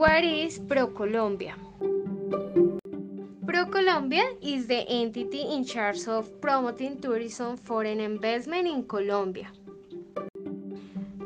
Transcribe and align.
What 0.00 0.24
is 0.24 0.58
ProColombia? 0.58 1.52
ProColombia 3.44 4.34
is 4.40 4.66
the 4.66 4.88
entity 4.88 5.42
in 5.42 5.62
charge 5.62 6.08
of 6.08 6.40
promoting 6.40 7.02
tourism 7.02 7.58
foreign 7.58 8.00
investment 8.00 8.66
in 8.66 8.84
Colombia. 8.84 9.48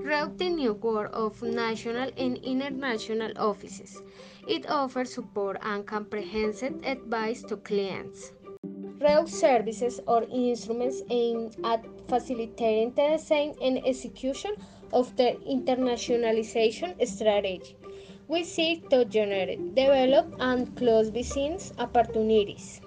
Throughout 0.03 0.39
the 0.39 0.49
new 0.49 0.73
world 0.73 1.15
of 1.15 1.41
national 1.41 2.11
and 2.17 2.37
international 2.39 3.31
offices, 3.37 4.03
it 4.49 4.69
offers 4.69 5.15
support 5.15 5.57
and 5.63 5.87
comprehensive 5.87 6.75
advice 6.83 7.45
to 7.45 7.59
clients. 7.59 8.33
Through 8.99 9.29
services 9.29 10.01
or 10.09 10.25
instruments 10.25 11.01
aimed 11.11 11.55
at 11.63 11.87
facilitating 12.09 12.93
the 12.95 13.19
design 13.19 13.55
and 13.63 13.87
execution 13.87 14.57
of 14.93 15.15
the 15.15 15.39
internationalization 15.47 16.99
strategy. 17.07 17.77
We 18.27 18.43
seek 18.43 18.89
to 18.89 19.05
generate, 19.05 19.75
develop, 19.75 20.33
and 20.41 20.75
close 20.77 21.11
business 21.11 21.75
opportunities. 21.79 22.81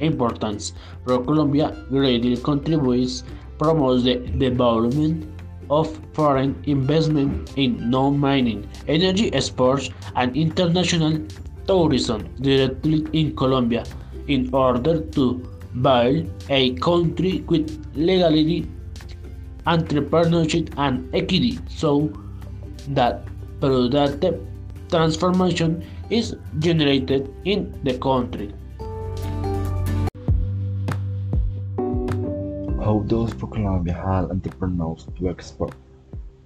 Importance 0.00 0.72
ProColombia 1.06 1.88
greatly 1.90 2.36
contributes 2.38 3.22
promotes 3.56 4.02
the 4.02 4.16
development 4.16 5.30
of 5.70 5.86
foreign 6.12 6.60
investment 6.66 7.52
in 7.56 7.88
non-mining, 7.88 8.68
energy 8.88 9.32
exports, 9.32 9.90
and 10.16 10.36
international 10.36 11.22
tourism 11.70 12.22
directly 12.40 13.06
in 13.12 13.34
Colombia 13.36 13.84
in 14.26 14.52
order 14.52 15.00
to 15.16 15.24
build 15.82 16.28
a 16.48 16.74
country 16.86 17.44
with 17.48 17.66
legality, 17.94 18.68
entrepreneurship, 19.66 20.72
and 20.76 21.14
equity 21.14 21.58
so 21.68 22.12
that 22.88 23.22
productive 23.60 24.40
transformation 24.88 25.84
is 26.10 26.34
generated 26.58 27.32
in 27.44 27.72
the 27.84 27.96
country. 27.98 28.52
How 32.84 32.98
does 33.06 33.32
ProColombia 33.34 33.94
help 33.94 34.32
entrepreneurs 34.32 35.06
to 35.18 35.28
export? 35.28 35.74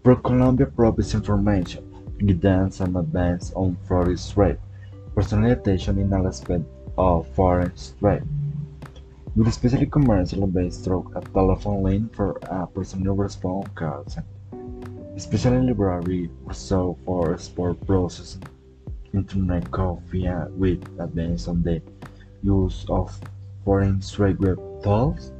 ProColombia 0.02 0.68
provides 0.76 1.14
information, 1.14 1.82
guidance, 2.18 2.80
and 2.80 2.94
advice 2.96 3.52
on 3.56 3.78
foreign 3.88 4.18
trade, 4.18 4.58
personalization 5.14 5.98
in 5.98 6.12
all 6.12 6.26
aspects 6.26 6.66
of 6.98 7.26
foreign 7.34 7.72
trade. 8.00 8.22
With 9.36 9.48
especially 9.48 9.86
commercial 9.86 10.46
based 10.46 10.84
through 10.84 11.10
a 11.16 11.20
telephone 11.20 11.82
line 11.82 12.08
for 12.12 12.38
a 12.42 12.66
personal 12.66 13.14
response 13.14 13.68
call 13.74 14.06
especially 15.16 15.58
library 15.68 16.28
reserved 16.44 16.98
for 17.04 17.34
export 17.34 17.78
processing, 17.86 18.42
internet 19.12 19.70
coffee 19.70 20.28
with 20.56 20.82
advice 20.98 21.46
on 21.46 21.62
the 21.62 21.80
use 22.42 22.84
of 22.88 23.16
foreign 23.64 24.00
trade 24.00 24.38
web 24.40 24.58
tools 24.82 25.32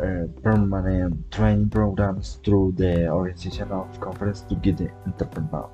uh, 0.00 0.26
permanent 0.42 1.30
training 1.30 1.70
programs 1.70 2.40
through 2.44 2.74
the 2.76 3.08
organization 3.08 3.70
of 3.70 3.88
conference 4.00 4.42
to 4.42 4.54
get 4.56 4.76
the 4.76 4.90
entrepreneur. 5.06 5.68